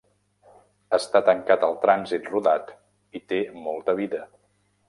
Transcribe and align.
Està 0.97 1.21
tancat 1.27 1.67
al 1.69 1.77
trànsit 1.85 2.31
rodat 2.33 2.75
i 3.21 3.25
té 3.33 3.43
molta 3.69 3.99
vida. 4.05 4.27